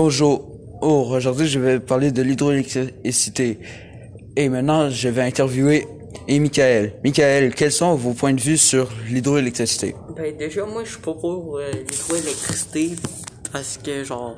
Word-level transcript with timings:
Oh, 0.00 1.08
aujourd'hui, 1.10 1.48
je 1.48 1.58
vais 1.58 1.80
parler 1.80 2.12
de 2.12 2.22
l'hydroélectricité. 2.22 3.58
Et 4.36 4.48
maintenant, 4.48 4.90
je 4.90 5.08
vais 5.08 5.22
interviewer 5.22 5.88
et 6.28 6.38
Michael. 6.38 6.92
Michael, 7.02 7.52
quels 7.52 7.72
sont 7.72 7.96
vos 7.96 8.12
points 8.12 8.32
de 8.32 8.40
vue 8.40 8.58
sur 8.58 8.88
l'hydroélectricité? 9.08 9.96
Ben 10.16 10.36
déjà, 10.36 10.64
moi, 10.66 10.84
je 10.84 10.90
suis 10.90 11.00
pas 11.00 11.14
pour 11.14 11.58
euh, 11.58 11.72
l'hydroélectricité 11.72 12.92
parce 13.52 13.76
que, 13.78 14.04
genre, 14.04 14.36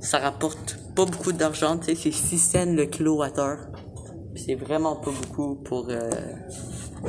ça 0.00 0.18
rapporte 0.18 0.76
pas 0.96 1.04
beaucoup 1.04 1.30
d'argent, 1.30 1.78
tu 1.78 1.94
sais, 1.94 2.10
c'est 2.10 2.10
6 2.12 2.38
cents 2.38 2.72
le 2.72 2.86
kilowattheure. 2.86 3.58
Puis 4.34 4.42
c'est 4.44 4.54
vraiment 4.56 4.96
pas 4.96 5.12
beaucoup 5.12 5.54
pour 5.54 5.86
euh, 5.88 6.10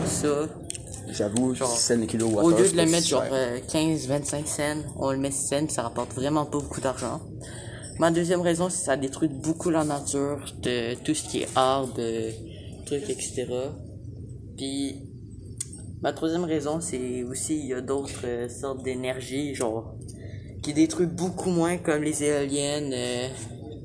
ça. 0.06 0.48
J'avoue, 1.10 1.56
Genre, 1.56 1.68
c'est 1.68 1.98
le 1.98 2.06
kilowattheure. 2.06 2.46
Au 2.46 2.52
lieu 2.52 2.70
de 2.70 2.78
le 2.78 2.86
mettre 2.86 3.08
genre 3.08 3.24
cher. 3.24 3.32
euh, 3.34 3.58
15, 3.72 4.08
25 4.08 4.48
cents, 4.48 4.62
on 4.98 5.12
le 5.12 5.18
met 5.18 5.32
6 5.32 5.48
cents, 5.48 5.70
ça 5.70 5.82
rapporte 5.82 6.14
vraiment 6.14 6.46
pas 6.46 6.60
beaucoup 6.60 6.80
d'argent. 6.80 7.20
Ma 8.02 8.10
deuxième 8.10 8.42
raison, 8.42 8.68
c'est 8.68 8.80
que 8.80 8.86
ça 8.86 8.98
détruit 8.98 9.30
beaucoup 9.30 9.70
la 9.70 9.84
nature, 9.84 10.44
de 10.64 10.96
tout 11.04 11.14
ce 11.14 11.30
qui 11.30 11.44
est 11.44 11.48
arbres, 11.56 11.94
euh, 12.00 12.32
trucs, 12.84 13.08
etc. 13.08 13.46
Puis, 14.58 14.96
ma 16.02 16.12
troisième 16.12 16.46
raison, 16.46 16.82
c'est 16.82 17.22
aussi, 17.22 17.60
il 17.60 17.68
y 17.68 17.74
a 17.76 17.82
d'autres 17.82 18.26
euh, 18.26 18.50
sortes 18.50 18.82
d'énergie, 18.82 19.54
genre, 19.54 19.94
qui 20.64 20.74
détruisent 20.74 21.10
beaucoup 21.10 21.52
moins, 21.52 21.78
comme 21.78 22.02
les 22.02 22.24
éoliennes, 22.24 22.92
euh, 22.92 23.28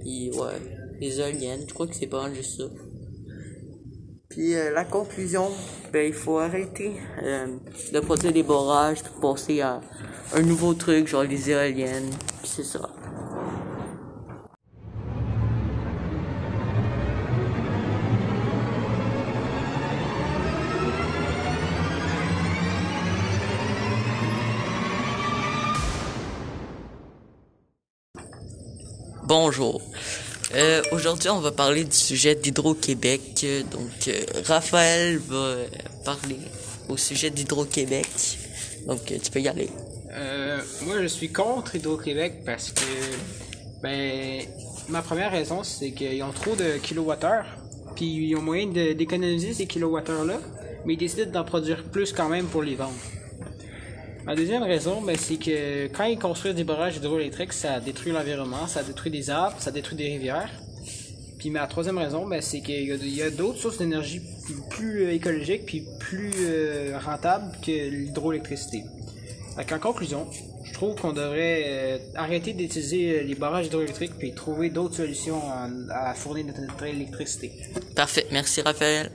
puis 0.00 0.30
ouais, 0.30 0.62
les 0.98 1.20
éoliennes, 1.20 1.66
je 1.68 1.74
crois 1.74 1.86
que 1.86 1.94
c'est 1.94 2.06
pas 2.06 2.32
juste 2.32 2.56
ça. 2.56 2.64
Puis 4.30 4.54
euh, 4.54 4.72
la 4.72 4.86
conclusion, 4.86 5.50
ben 5.92 6.06
il 6.06 6.14
faut 6.14 6.38
arrêter 6.38 6.92
de 7.92 8.00
produire 8.00 8.32
des 8.32 8.42
barrages 8.42 9.02
puis 9.02 9.12
passer 9.20 9.60
à 9.60 9.82
un 10.34 10.40
nouveau 10.40 10.72
truc 10.72 11.06
genre 11.06 11.24
les 11.24 11.50
éoliennes. 11.50 12.08
Puis 12.42 12.50
c'est 12.56 12.64
ça. 12.64 12.88
Bonjour. 29.28 29.82
Euh, 30.54 30.82
Aujourd'hui, 30.92 31.28
on 31.30 31.40
va 31.40 31.50
parler 31.50 31.82
du 31.82 31.96
sujet 31.96 32.36
d'Hydro-Québec. 32.36 33.44
Donc, 33.72 34.06
euh, 34.06 34.20
Raphaël 34.44 35.18
va 35.18 35.56
parler 36.04 36.38
au 36.88 36.96
sujet 36.96 37.30
d'Hydro-Québec. 37.30 38.06
Donc, 38.86 39.10
euh, 39.10 39.16
tu 39.20 39.30
peux 39.32 39.40
y 39.40 39.48
aller. 39.48 39.68
Moi, 40.82 41.02
je 41.02 41.08
suis 41.08 41.32
contre 41.32 41.74
Hydro-Québec 41.74 42.42
parce 42.46 42.70
que, 42.70 42.84
ben, 43.82 44.42
ma 44.88 45.02
première 45.02 45.32
raison, 45.32 45.64
c'est 45.64 45.90
qu'ils 45.90 46.22
ont 46.22 46.30
trop 46.30 46.54
de 46.54 46.78
kilowattheures, 46.80 47.46
puis 47.96 48.06
ils 48.06 48.36
ont 48.36 48.42
moyen 48.42 48.68
d'économiser 48.68 49.54
ces 49.54 49.66
kilowattheures-là, 49.66 50.38
mais 50.84 50.94
ils 50.94 50.98
décident 50.98 51.32
d'en 51.32 51.44
produire 51.44 51.82
plus 51.82 52.12
quand 52.12 52.28
même 52.28 52.46
pour 52.46 52.62
les 52.62 52.76
vendre. 52.76 52.94
Ma 54.26 54.34
deuxième 54.34 54.64
raison, 54.64 55.00
ben, 55.02 55.16
c'est 55.16 55.36
que 55.36 55.86
quand 55.86 56.02
ils 56.02 56.18
construisent 56.18 56.56
des 56.56 56.64
barrages 56.64 56.96
hydroélectriques, 56.96 57.52
ça 57.52 57.78
détruit 57.78 58.10
l'environnement, 58.10 58.66
ça 58.66 58.82
détruit 58.82 59.12
des 59.12 59.30
arbres, 59.30 59.56
ça 59.60 59.70
détruit 59.70 59.96
des 59.96 60.08
rivières. 60.08 60.50
Puis 61.38 61.50
ma 61.50 61.64
troisième 61.68 61.96
raison, 61.96 62.26
ben, 62.26 62.40
c'est 62.40 62.60
qu'il 62.60 62.86
y 62.86 63.22
a, 63.22 63.30
d'autres 63.30 63.58
sources 63.58 63.78
d'énergie 63.78 64.20
plus, 64.68 65.04
euh, 65.04 65.12
écologiques 65.12 65.64
puis 65.66 65.84
plus 66.00 66.32
euh, 66.40 66.98
rentables 66.98 67.52
que 67.64 67.70
l'hydroélectricité. 67.70 68.82
En 69.56 69.78
conclusion, 69.78 70.26
je 70.64 70.72
trouve 70.72 70.96
qu'on 70.96 71.12
devrait 71.12 71.62
euh, 71.66 71.98
arrêter 72.16 72.52
d'utiliser 72.52 73.22
les 73.22 73.34
barrages 73.36 73.66
hydroélectriques 73.66 74.14
puis 74.18 74.34
trouver 74.34 74.70
d'autres 74.70 74.96
solutions 74.96 75.40
à, 75.90 76.10
à 76.10 76.14
fournir 76.14 76.46
notre 76.46 76.84
électricité. 76.84 77.52
Parfait. 77.94 78.26
Merci, 78.32 78.60
Raphaël. 78.60 79.12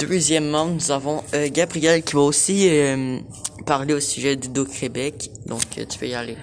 Deuxièmement, 0.00 0.64
nous 0.64 0.90
avons 0.90 1.22
euh, 1.34 1.48
Gabriel 1.52 2.02
qui 2.02 2.14
va 2.14 2.22
aussi 2.22 2.68
euh, 2.70 3.18
parler 3.66 3.92
au 3.92 4.00
sujet 4.00 4.34
d'Hydro-Québec. 4.34 5.30
Donc, 5.44 5.60
euh, 5.76 5.84
tu 5.86 5.98
peux 5.98 6.06
y 6.06 6.14
aller. 6.14 6.36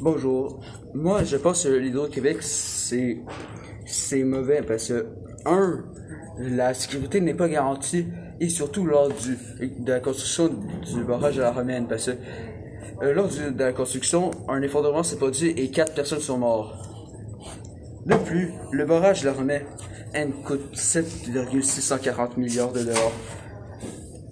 Bonjour. 0.00 0.58
Moi, 0.94 1.22
je 1.24 1.36
pense 1.36 1.64
que 1.64 1.68
l'Hydro-Québec, 1.68 2.38
c'est, 2.40 3.18
c'est 3.84 4.24
mauvais 4.24 4.62
parce 4.62 4.88
que, 4.88 5.06
un, 5.44 5.84
la 6.38 6.72
sécurité 6.72 7.20
n'est 7.20 7.34
pas 7.34 7.48
garantie 7.48 8.06
et 8.40 8.48
surtout 8.48 8.86
lors 8.86 9.08
de 9.08 9.90
la 9.90 10.00
construction 10.00 10.48
du 10.48 11.04
barrage 11.04 11.36
de 11.36 11.42
la 11.42 11.52
Romaine 11.52 11.86
parce 11.86 12.06
que, 12.06 13.06
lors 13.06 13.28
de 13.28 13.58
la 13.58 13.72
construction, 13.74 14.30
un 14.48 14.62
effondrement 14.62 15.02
s'est 15.02 15.16
produit 15.16 15.50
et 15.50 15.70
quatre 15.70 15.94
personnes 15.94 16.20
sont 16.20 16.38
mortes. 16.38 16.91
De 18.06 18.16
plus, 18.16 18.52
le 18.72 18.84
barrage 18.84 19.24
la 19.24 19.32
Romaine 19.32 19.64
coûte 20.44 20.76
7,640 20.76 22.36
milliards 22.36 22.72
de 22.72 22.80
dollars. 22.80 23.12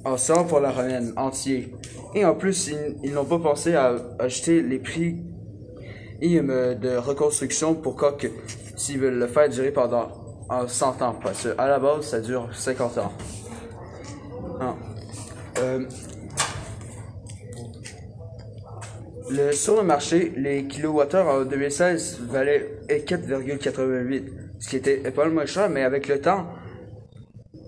Ensemble 0.05 0.49
pour 0.49 0.61
la 0.61 0.71
Romaine 0.71 1.13
entier. 1.17 1.75
Et 2.15 2.25
en 2.25 2.35
plus, 2.35 2.73
ils, 3.03 3.13
n'ont 3.13 3.25
pas 3.25 3.39
pensé 3.39 3.75
à 3.75 3.95
acheter 4.19 4.63
les 4.63 4.79
prix 4.79 5.17
de 6.21 6.97
reconstruction 6.97 7.75
pour 7.75 7.97
quoi 7.97 8.13
que 8.13 8.27
s'ils 8.77 8.99
veulent 8.99 9.19
le 9.19 9.27
faire 9.27 9.49
durer 9.49 9.71
pendant 9.71 10.09
en 10.49 10.67
100 10.67 11.03
ans 11.03 11.15
parce 11.23 11.45
que 11.45 11.55
à 11.57 11.69
la 11.69 11.79
base 11.79 12.07
ça 12.07 12.21
dure 12.21 12.49
50 12.53 12.99
ans. 12.99 13.13
Ah. 14.61 14.75
Euh, 15.59 15.85
sur 19.53 19.77
le 19.77 19.83
marché, 19.83 20.33
les 20.37 20.65
kilowattheures 20.67 21.27
en 21.27 21.45
2016 21.45 22.21
valaient 22.29 22.71
4,88, 22.89 24.25
ce 24.59 24.69
qui 24.69 24.77
était 24.77 24.99
pas 25.11 25.25
le 25.25 25.33
moins 25.33 25.47
cher, 25.47 25.69
mais 25.71 25.83
avec 25.83 26.09
le 26.09 26.21
temps, 26.21 26.49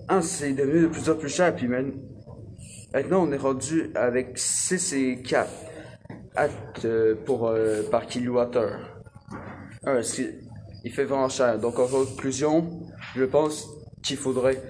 hein, 0.09 0.21
c'est 0.21 0.53
devenu 0.53 0.81
de 0.83 0.87
plus 0.87 1.09
en 1.09 1.15
plus 1.15 1.29
cher. 1.29 1.55
Puis 1.55 1.67
maintenant, 1.67 3.23
on 3.27 3.31
est 3.31 3.37
rendu 3.37 3.91
avec 3.95 4.37
6 4.37 4.93
et 4.93 5.21
4 5.21 5.49
at, 6.35 6.49
euh, 6.85 7.15
pour, 7.25 7.47
euh, 7.47 7.83
par 7.89 8.05
kilowattheure. 8.07 8.89
Qui- 10.03 10.29
il 10.85 10.91
fait 10.91 11.05
vraiment 11.05 11.29
cher. 11.29 11.59
Donc 11.59 11.79
en 11.79 11.87
conclusion, 11.87 12.81
je 13.15 13.23
pense 13.23 13.67
qu'il 14.01 14.17
faudrait 14.17 14.61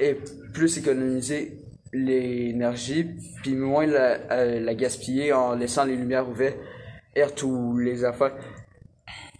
et 0.00 0.16
plus 0.52 0.78
économiser 0.78 1.61
l'énergie, 1.92 3.04
puis 3.42 3.54
moins 3.54 3.86
la, 3.86 4.18
euh, 4.32 4.60
la 4.60 4.74
gaspiller 4.74 5.32
en 5.32 5.54
laissant 5.54 5.84
les 5.84 5.96
lumières 5.96 6.28
ouvertes 6.28 7.42
ou 7.42 7.76
les 7.78 8.04
affaires 8.04 8.34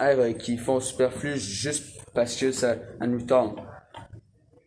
euh, 0.01 0.33
qui 0.35 0.59
font 0.59 0.81
superflu 0.81 1.39
juste 1.39 2.01
parce 2.15 2.37
que 2.37 2.53
ça, 2.53 2.77
ça 3.01 3.07
nous 3.07 3.23
tente. 3.23 3.59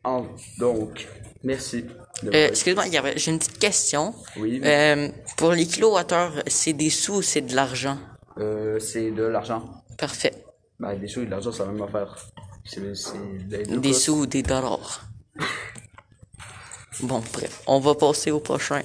En- 0.04 0.25
donc, 0.59 1.07
merci. 1.44 1.86
Euh, 2.24 2.48
Excuse-moi, 2.50 2.86
j'ai 3.15 3.31
une 3.31 3.39
petite 3.39 3.59
question. 3.59 4.13
Oui. 4.38 4.62
Euh, 4.63 5.09
pour 5.38 5.51
les 5.51 5.65
kilowattheures, 5.65 6.44
c'est 6.48 6.74
des 6.74 6.89
sous 6.89 7.15
ou 7.18 7.21
c'est 7.21 7.42
de 7.42 7.56
l'argent? 7.56 7.98
Euh, 8.38 8.80
c'est 8.80 9.12
de 9.12 9.24
l'argent. 9.24 9.83
Parfait. 9.98 10.33
Ben, 10.80 10.95
des 10.98 11.07
sous 11.07 11.21
et 11.21 11.25
de 11.25 11.31
l'argent, 11.31 11.51
c'est 11.51 11.65
la 11.65 11.71
même 11.71 11.81
affaire. 11.83 12.15
C'est 12.63 12.81
des 12.81 13.63
Des 13.77 13.94
sous 13.94 14.21
ou 14.21 14.25
des 14.25 14.42
dollars. 14.44 15.06
Bon, 17.06 17.22
bref, 17.34 17.62
on 17.68 17.80
va 17.80 17.94
passer 17.94 18.31
au 18.31 18.40
prochain. 18.40 18.81